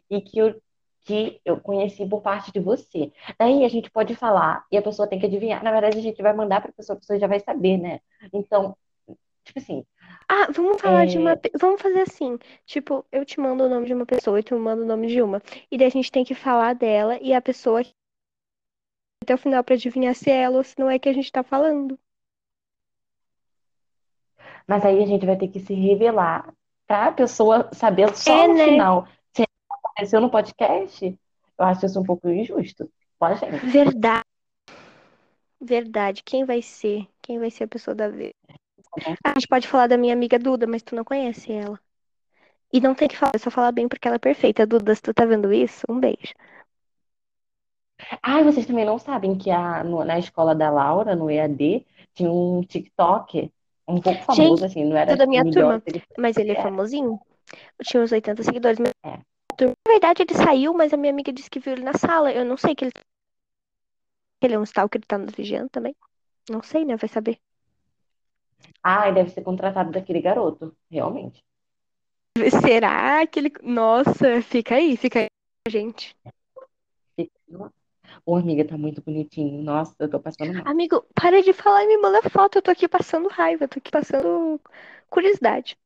[0.09, 0.61] e que eu,
[1.01, 3.11] que eu conheci por parte de você.
[3.39, 5.63] Daí a gente pode falar e a pessoa tem que adivinhar.
[5.63, 7.99] Na verdade, a gente vai mandar pra pessoa, a pessoa já vai saber, né?
[8.33, 8.75] Então,
[9.43, 9.85] tipo assim,
[10.27, 11.33] Ah, vamos falar de uma.
[11.33, 11.39] é...
[11.59, 12.37] Vamos fazer assim.
[12.65, 15.07] Tipo, eu te mando o nome de uma pessoa e tu me manda o nome
[15.07, 15.41] de uma.
[15.69, 17.81] E daí a gente tem que falar dela e a pessoa
[19.23, 21.31] até o final pra adivinhar se é ela ou se não é que a gente
[21.31, 21.99] tá falando.
[24.67, 26.53] Mas aí a gente vai ter que se revelar
[26.87, 28.65] pra pessoa saber só É, no né?
[28.65, 29.07] final.
[29.35, 31.05] Se apareceu no podcast,
[31.57, 32.91] eu acho isso um pouco injusto.
[33.19, 33.65] Pode, gente.
[33.71, 34.25] Verdade,
[35.61, 36.23] verdade.
[36.23, 37.07] Quem vai ser?
[37.21, 38.33] Quem vai ser a pessoa da vez?
[39.23, 41.79] A gente pode falar da minha amiga Duda, mas tu não conhece ela.
[42.73, 44.67] E não tem que falar, é só falar bem porque ela é perfeita.
[44.67, 46.33] Duda, se tu tá vendo isso, um beijo.
[48.21, 51.85] Ah, e vocês também não sabem que a, no- na escola da Laura, no EAD,
[52.13, 53.51] tinha um TikTok
[53.87, 56.03] um pouco Gente, famoso, assim, não era da minha turma, seguidores.
[56.17, 57.19] mas ele é É, famosinho.
[57.79, 58.79] Eu tinha uns 80 seguidores.
[58.79, 59.21] Mas, é.
[59.61, 62.31] na verdade, ele saiu, mas a minha amiga disse que viu ele na sala.
[62.33, 62.93] Eu não sei que ele,
[64.41, 65.95] ele é um stalker, ele tá nos vigiando também.
[66.49, 66.97] Não sei, né?
[66.97, 67.39] Vai saber.
[68.83, 71.43] Ah, e deve ser contratado daquele garoto, realmente.
[72.61, 73.53] Será que ele.
[73.61, 75.27] Nossa, fica aí, fica aí,
[75.67, 76.15] gente.
[78.25, 79.61] Ô, amiga, tá muito bonitinho.
[79.61, 80.63] Nossa, eu tô passando mal.
[80.65, 82.57] Amigo, para de falar e me manda foto.
[82.57, 84.59] Eu tô aqui passando raiva, eu tô aqui passando
[85.09, 85.77] curiosidade.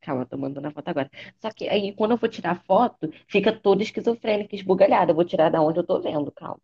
[0.00, 1.10] Calma, tô mandando a foto agora.
[1.40, 5.12] Só que aí, quando eu for tirar a foto, fica toda esquizofrênica, esbugalhada.
[5.12, 6.60] Eu vou tirar da onde eu tô vendo, calma.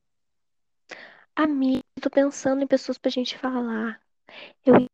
[1.35, 4.00] Amigo, tô pensando em pessoas pra gente falar.
[4.65, 4.87] Eu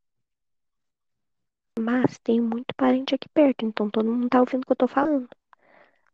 [1.79, 4.89] Mas tem muito parente aqui perto, então todo mundo tá ouvindo o que eu tô
[4.89, 5.29] falando.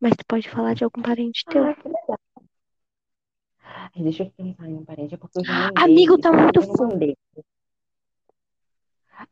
[0.00, 1.64] Mas tu pode falar de algum parente teu.
[1.64, 2.18] Ah, que legal.
[3.94, 5.85] Ai, deixa eu pensar em um parente, é porque eu já mandei.
[5.85, 7.07] Amigo, tá muito eu fundo.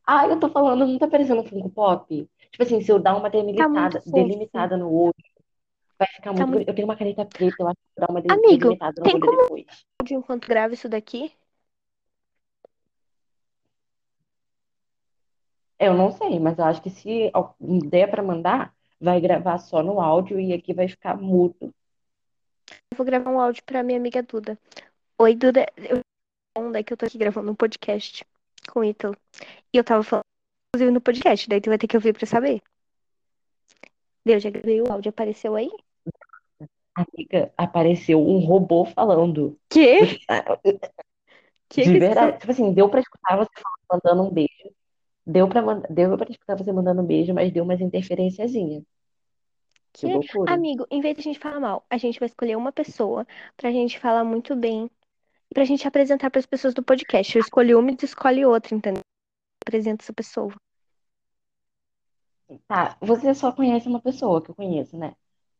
[0.05, 2.29] Ah, eu tô falando, não tá parecendo Funko Pop?
[2.51, 4.33] Tipo assim, se eu dar uma Tá delimitada, fofo.
[4.37, 5.13] delimitada no olho,
[5.99, 6.69] vai ficar Tá muito muito.
[6.69, 9.09] Eu tenho uma caneta preta, eu acho que vou dar uma de- Amigo, delimitada no
[9.09, 9.87] tem olho como depois.
[10.01, 11.31] áudio enquanto grava isso daqui?
[15.79, 20.01] Eu não sei, mas eu acho que se der pra mandar, vai gravar só no
[20.01, 21.73] áudio e aqui vai ficar mudo.
[22.91, 24.57] Eu vou gravar um áudio pra minha amiga Duda.
[25.19, 25.65] Oi, Duda.
[25.77, 26.01] Eu
[26.57, 28.25] onda que eu tô aqui gravando um podcast
[28.71, 29.15] com o Ítalo.
[29.71, 30.25] E eu tava falando,
[30.69, 31.47] inclusive, no podcast.
[31.47, 32.61] Daí tu vai ter que ouvir pra saber.
[34.25, 35.09] Deus, já gravei o áudio.
[35.09, 35.69] Apareceu aí?
[36.95, 39.57] Amiga, apareceu um robô falando.
[39.69, 39.99] Que?
[41.69, 42.39] Que De que verdade.
[42.39, 43.51] Tipo assim, deu pra escutar você
[43.91, 44.71] mandando um beijo.
[45.27, 45.83] Deu pra, mand...
[45.89, 48.83] deu pra escutar você mandando um beijo, mas deu umas interferenciazinhas.
[49.91, 50.13] Que Que?
[50.13, 50.53] loucura.
[50.53, 53.71] Amigo, em vez de a gente falar mal, a gente vai escolher uma pessoa pra
[53.71, 54.89] gente falar muito bem
[55.51, 57.35] e pra gente apresentar pras pessoas do podcast.
[57.35, 59.01] Eu escolhi uma e tu escolhe outra, entendeu?
[59.65, 60.53] Apresenta essa pessoa.
[62.67, 65.13] Tá, você só conhece uma pessoa que eu conheço, né?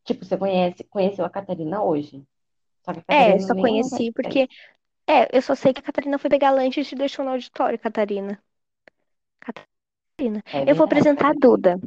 [0.04, 2.24] Tipo, você conhece, conheceu a Catarina hoje.
[2.82, 4.12] Só que a É, Catarina só é no conheci podcast.
[4.14, 4.48] porque.
[5.06, 7.78] É, eu só sei que a Catarina foi pegar lanche e te deixou no auditório,
[7.78, 8.42] Catarina.
[9.40, 10.42] Catarina.
[10.52, 11.78] É Eu vou apresentar a Duda.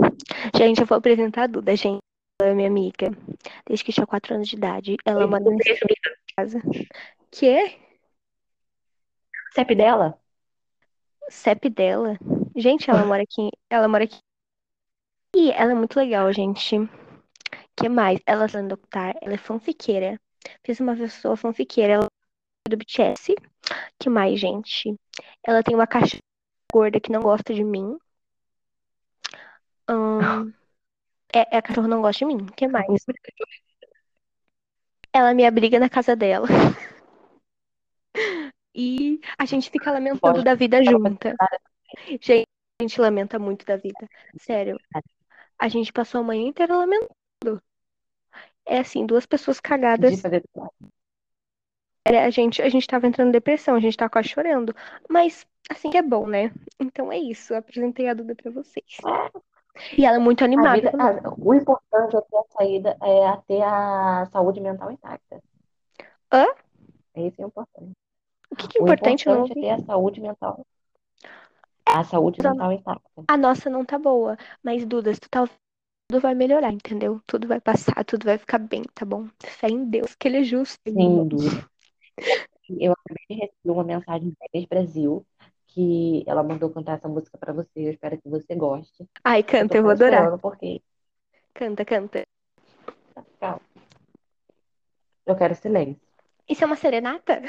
[0.55, 2.01] Gente, eu vou apresentar a Duda, gente.
[2.41, 3.11] Ela é minha amiga.
[3.67, 4.95] Desde que tinha 4 anos de idade.
[5.05, 5.63] Ela mora amiga.
[6.35, 6.59] casa.
[7.29, 7.77] Que?
[9.53, 10.17] CEP dela?
[11.29, 12.17] CEP dela.
[12.55, 13.49] Gente, ela mora aqui.
[13.69, 14.19] Ela mora aqui.
[15.35, 16.75] E ela é muito legal, gente.
[17.77, 18.19] que mais?
[18.25, 20.19] Ela é doctar, ela é fanfiqueira.
[20.65, 21.93] Fiz uma pessoa fanfiqueira.
[21.93, 22.07] Ela
[22.67, 23.35] é do BTS.
[23.99, 24.95] que mais, gente?
[25.45, 26.17] Ela tem uma caixa
[26.71, 27.97] gorda que não gosta de mim.
[29.87, 30.51] Ahn,
[31.33, 32.45] é, é, a cachorra não gosta de mim.
[32.47, 33.05] que mais?
[35.13, 36.47] Ela me abriga na casa dela.
[38.73, 41.35] E a gente fica lamentando Pode da vida junta.
[42.07, 42.47] Gente,
[42.79, 44.07] a gente lamenta muito da vida.
[44.39, 44.79] Sério.
[45.59, 47.61] A gente passou a manhã inteira lamentando.
[48.65, 50.21] É assim, duas pessoas cagadas.
[52.07, 54.73] A gente, a gente tava entrando em depressão, a gente tava quase chorando.
[55.09, 56.51] Mas assim que é bom, né?
[56.79, 57.53] Então é isso.
[57.53, 58.97] Eu apresentei a Duda pra vocês.
[59.97, 63.37] E ela é muito A animada vida, a- o importante é ter a saída, é
[63.47, 65.41] ter a saúde mental intacta.
[66.31, 66.45] Hã?
[67.15, 67.91] Esse é importante.
[68.51, 69.27] O que que é O importante?
[69.27, 70.65] Não importante é ter a saúde mental,
[71.85, 73.23] a saúde a- mental intacta.
[73.27, 74.37] A nossa não tá boa.
[74.63, 75.47] Mas, Duda, se tu tá
[76.09, 77.21] tudo vai melhorar, entendeu?
[77.25, 79.27] Tudo vai passar, tudo vai ficar bem, tá bom?
[79.43, 80.77] Fé em Deus, que ele é justo.
[80.85, 81.70] Sem dúvida.
[82.69, 85.25] Eu acabei de receber uma mensagem da Inês Brasil
[85.67, 87.69] que ela mandou cantar essa música pra você.
[87.75, 89.07] Eu espero que você goste.
[89.23, 90.37] Ai, Eu canta, tô eu vou adorar.
[90.39, 90.81] porque.
[91.53, 92.25] Canta, canta.
[93.13, 93.61] Tá, calma.
[95.25, 95.99] Eu quero silêncio.
[96.47, 97.41] Isso é uma serenata?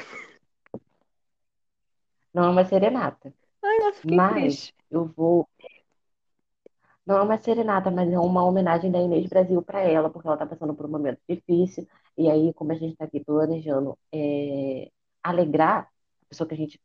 [2.33, 3.33] Não é uma serenata.
[3.63, 4.75] Ai, nossa, fiquei Mas triste.
[4.91, 5.49] eu vou.
[7.05, 10.37] Não é uma serenata, mas é uma homenagem da Inês Brasil para ela, porque ela
[10.37, 11.87] está passando por um momento difícil.
[12.17, 14.91] E aí, como a gente está aqui planejando é,
[15.23, 16.81] alegrar a pessoa que a gente,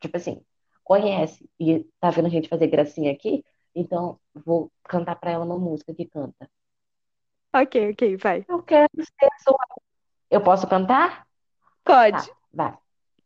[0.00, 0.42] tipo assim,
[0.82, 5.58] conhece e tá vendo a gente fazer gracinha aqui, então vou cantar para ela uma
[5.58, 6.50] música que canta.
[7.52, 8.44] Ok, ok, vai.
[8.48, 9.56] Eu quero ser sua.
[10.28, 11.26] Eu posso cantar?
[11.84, 12.26] Pode.
[12.26, 12.78] Tá, vai.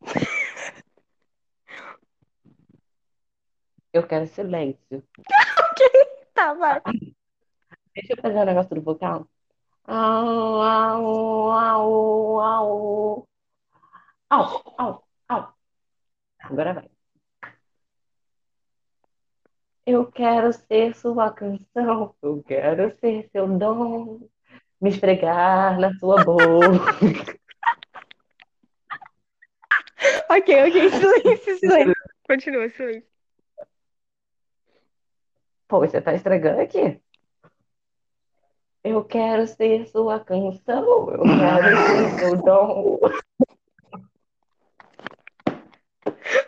[3.95, 5.05] Eu quero silêncio.
[6.45, 6.83] Tá, vai.
[7.95, 9.27] Deixa eu fazer o negócio do vocal.
[9.85, 13.29] Au, au, au, au.
[14.29, 15.55] Au, au, au.
[16.41, 16.91] Agora vai.
[19.87, 24.29] Eu quero ser sua canção, eu quero ser seu dom,
[24.79, 26.61] me esfregar na sua boca.
[30.29, 31.95] Ok, ok, silêncio, silêncio.
[32.29, 33.14] Continua, silêncio.
[35.69, 37.01] Pô, você tá estragando aqui.
[38.83, 42.99] Eu quero ser sua canção, eu quero ser seu dom.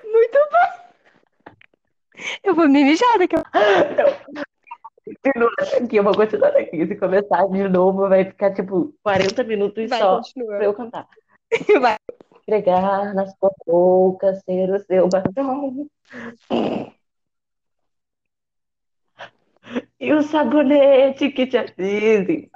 [0.04, 0.86] Muito bom.
[2.44, 3.42] Eu vou me mijar daqui a
[5.06, 6.86] Continua aqui, eu vou continuar aqui.
[6.86, 10.56] Se começar de novo, vai ficar tipo 40 minutos Vai, só continua.
[10.56, 11.08] pra eu cantar.
[11.80, 11.96] Vai.
[12.40, 15.88] Esfregar na sua boca, ser o seu batom.
[19.98, 22.50] E o sabonete que te avise.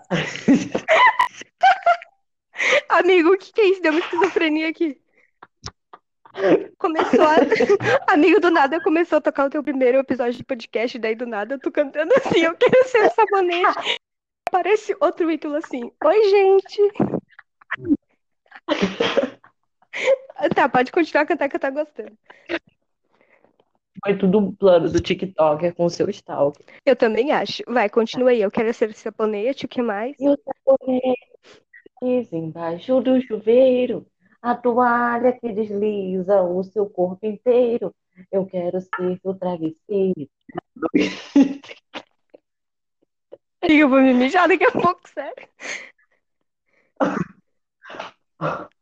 [2.89, 3.81] Amigo, o que que é isso?
[3.81, 5.01] Deu uma esquizofrenia aqui.
[6.79, 7.37] Começou a...
[8.13, 11.59] Amigo, do nada começou a tocar o teu primeiro episódio de podcast, daí do nada
[11.59, 13.99] tu cantando assim, eu quero ser o sabonete.
[14.51, 15.91] Parece outro ídolo assim.
[16.05, 16.93] Oi, gente.
[20.55, 22.17] Tá, pode continuar a cantar que eu tá gostando.
[24.05, 26.65] Foi tudo um plano do TikTok com o seu stalker.
[26.87, 27.63] Eu também acho.
[27.69, 28.41] Vai, continua aí.
[28.41, 30.17] Eu quero ser o sabonete, o que mais?
[30.19, 31.31] E o sabonete
[32.33, 34.07] embaixo do chuveiro,
[34.41, 37.95] a toalha que desliza o seu corpo inteiro.
[38.33, 40.29] Eu quero ser seu travesseiro.
[43.63, 45.49] Eu vou me mijar daqui a pouco, sério.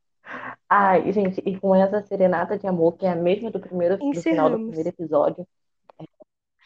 [0.71, 4.21] Ai, gente, e com essa serenata de amor, que é a mesma do primeiro, do
[4.21, 5.47] final do primeiro episódio,
[5.99, 6.05] é,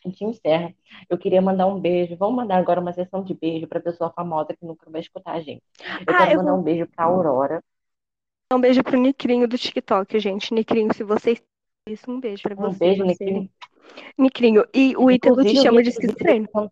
[0.05, 0.75] a gente encerra.
[1.09, 2.17] Eu queria mandar um beijo.
[2.17, 5.41] Vamos mandar agora uma sessão de beijo para pessoa famosa que nunca vai escutar a
[5.41, 5.63] gente.
[6.07, 7.63] Eu Ah, quero eu mandar vou um beijo pra Aurora.
[8.53, 10.53] um beijo pro Nicrinho do TikTok, gente.
[10.53, 11.41] Nicrinho, se vocês
[11.89, 12.79] isso, um beijo pra Um você.
[12.79, 13.25] beijo, você.
[13.25, 13.51] Nicrinho.
[14.19, 14.65] Nicrinho.
[14.75, 16.69] E o Ítalo te chama de esquizofrênico.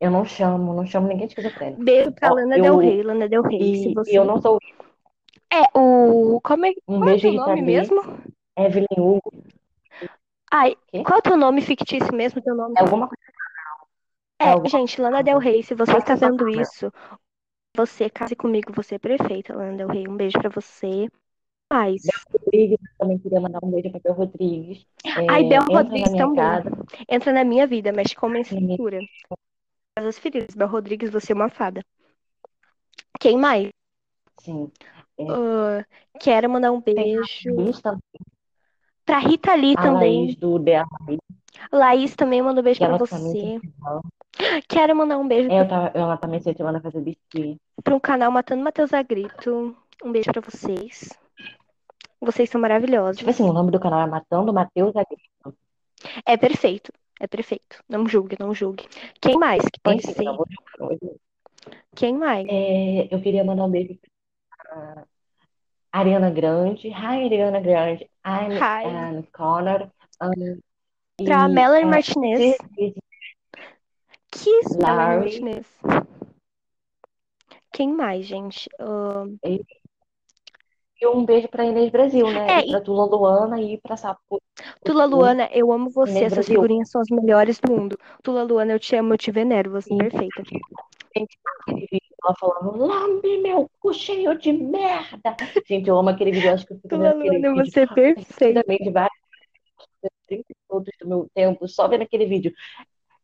[0.00, 1.82] Eu não chamo, não chamo ninguém de esquizofrênico.
[1.82, 3.02] Beijo pra Lana Del eu, Rey.
[3.02, 4.12] Lana Del Rey, se e, você.
[4.12, 4.58] e eu não sou
[5.52, 6.40] É, o.
[6.42, 6.70] Como é...
[6.86, 8.00] um Qual é o teu nome mesmo?
[8.56, 9.32] Evelyn Hugo,
[10.50, 11.02] Ai, quê?
[11.04, 12.42] qual é o teu nome fictício mesmo?
[12.42, 12.74] Teu nome?
[12.76, 13.22] É alguma coisa.
[14.40, 16.92] É É, alguma gente, Lana Del Rey, se você está vendo isso,
[17.76, 20.08] você case comigo, você é perfeita, Lana Del Rey.
[20.08, 21.08] Um beijo pra você.
[21.72, 22.02] Mas.
[22.32, 24.86] Rodrigues, eu também queria mandar um beijo para Bel Rodrigues.
[25.28, 26.36] Ai, É, Bel entra na Rodrigues também.
[26.36, 26.70] casa.
[27.08, 29.00] Entra na minha vida, mexe com a minha na minha- cintura.
[29.94, 30.54] Faz as feridas.
[30.54, 31.82] Bel Rodrigues, você é uma fada.
[33.20, 33.68] Quem mais?
[34.40, 34.72] Sim.
[35.18, 35.84] É,
[36.20, 37.22] quero mandar um beijo
[39.04, 40.24] pra Rita Lee a também.
[40.24, 40.84] Laís do The
[41.72, 44.62] Laís também manda um beijo pra ela também você.
[44.68, 47.56] Quero mandar um beijo É, eu tava, ela tá me incentivando a fazer biscuit.
[47.82, 49.74] para um canal Matando Matheus a Grito.
[50.04, 51.08] Um beijo pra vocês.
[52.20, 53.16] Vocês são maravilhosos.
[53.18, 55.58] Tipo assim, o nome do canal é Matando Matheus Agrito.
[56.24, 56.92] É perfeito.
[57.20, 57.82] É perfeito.
[57.88, 58.86] Não julgue, não julgue.
[59.20, 61.70] Quem mais que pode Enfim, ser?
[61.96, 62.46] Quem mais?
[62.48, 63.98] É, eu queria mandar um beijo
[64.68, 65.04] pra
[65.92, 66.88] Ariana Grande.
[66.88, 68.04] Hi, Ariana Grande.
[68.24, 68.84] I'm Hi.
[68.86, 69.90] Ann Connor.
[70.22, 70.60] Um,
[71.24, 72.56] Pra e Melanie a Martinez.
[72.78, 72.96] Melanie
[74.78, 75.40] Larry.
[75.40, 75.66] Martinez.
[77.72, 78.68] Quem mais, gente?
[78.78, 82.46] Ahn, E um beijo pra Inês Brasil, né?
[82.50, 84.40] É, E pra Tula Luana e pra Sapo.
[84.84, 86.24] Tula Luana, eu amo você.
[86.24, 87.98] Essas figurinhas são as melhores do mundo.
[88.22, 89.70] Tula Luana, eu te amo, eu te venero.
[89.70, 90.42] Você é perfeita.
[91.18, 95.36] Gente, aquele vídeo ela falando, lambe meu cu cheio de merda.
[95.66, 98.90] Gente, eu amo aquele vídeo, acho que eu fico vendo aquele vídeo você é repetidamente
[98.90, 99.12] várias
[100.28, 102.52] 30 minutos do meu tempo só vendo aquele vídeo.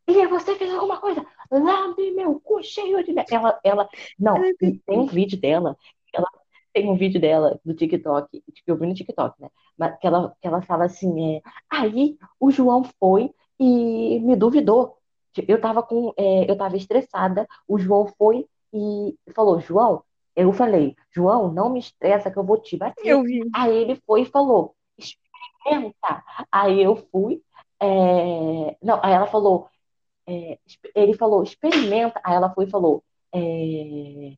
[0.06, 1.24] E você fez alguma coisa?
[1.50, 3.34] Lambe meu cu cheio de merda.
[3.34, 3.88] Ela, ela,
[4.18, 5.76] não, Ela é tem um vídeo dela,
[6.12, 6.28] ela,
[6.72, 9.48] Tem um vídeo dela do TikTok, tipo, eu vi no TikTok, né?
[9.78, 14.98] Mas que ela, que ela fala assim, é, aí o João foi e me duvidou.
[15.48, 20.02] Eu tava com, é, eu tava estressada, o João foi e falou, João,
[20.36, 23.06] eu falei, João, não me estressa que eu vou te bater.
[23.06, 23.48] Eu vi.
[23.54, 26.24] Aí ele foi e falou, experimenta.
[26.50, 27.40] Aí eu fui,
[27.80, 29.68] é, não, aí ela falou,
[30.26, 30.58] é,
[30.94, 32.20] ele falou, experimenta.
[32.24, 34.32] Aí ela foi e falou, é,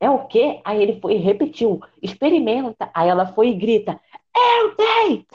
[0.00, 0.60] é o quê?
[0.64, 2.90] Aí ele foi e repetiu, experimenta.
[2.92, 4.00] Aí ela foi e grita,
[4.36, 5.26] eu dei!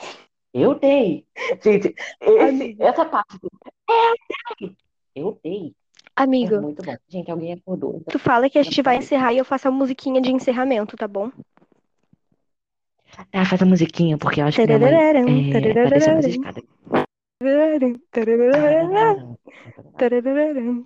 [0.52, 1.26] Eu dei!
[1.62, 3.38] Gente, esse, essa parte
[3.88, 4.14] eu
[4.60, 4.76] dei!
[5.14, 5.74] Eu dei!
[6.16, 6.96] É Amigo, muito bom.
[7.08, 7.96] Gente, alguém acordou.
[7.96, 10.96] Então, tu fala que a gente vai encerrar e eu faço a musiquinha de encerramento,
[10.96, 11.30] tá bom?
[13.30, 16.20] tá, faz a musiquinha, porque eu acho que minha mãe é, umas tararararam.
[16.20, 16.64] escadas.